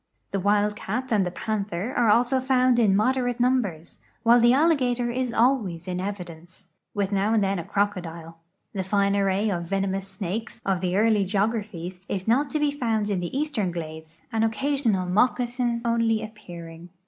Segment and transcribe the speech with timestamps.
[0.31, 5.11] The wild cat and the panther also are found in moderate numbers, while the alligator
[5.11, 8.39] is always in evidence, with now and then a crocodile.
[8.73, 13.11] The fine array of venomous snakes of the early geograjfiiies is not to be found
[13.11, 16.89] in the eastern glades, an occasional moccasin only appearing.